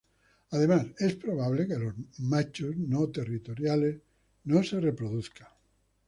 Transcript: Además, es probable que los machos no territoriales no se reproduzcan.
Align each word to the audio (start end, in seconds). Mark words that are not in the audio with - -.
Además, 0.49 0.87
es 0.97 1.13
probable 1.13 1.67
que 1.67 1.75
los 1.77 1.93
machos 2.17 2.75
no 2.75 3.09
territoriales 3.11 4.01
no 4.45 4.63
se 4.63 4.79
reproduzcan. 4.79 5.47